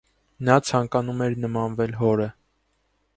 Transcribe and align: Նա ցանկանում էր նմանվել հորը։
Նա 0.47 0.55
ցանկանում 0.69 1.21
էր 1.27 1.37
նմանվել 1.45 1.93
հորը։ 2.03 2.29